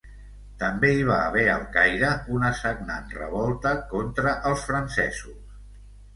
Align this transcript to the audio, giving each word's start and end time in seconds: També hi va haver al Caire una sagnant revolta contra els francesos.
També 0.61 0.87
hi 0.99 1.03
va 1.09 1.17
haver 1.25 1.43
al 1.55 1.65
Caire 1.75 2.09
una 2.39 2.49
sagnant 2.61 3.13
revolta 3.19 3.75
contra 3.93 4.35
els 4.51 4.67
francesos. 4.73 5.39